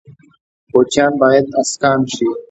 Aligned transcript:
کوچیان 0.71 1.13
باید 1.21 1.45
اسکان 1.61 1.99
شي 2.13 2.27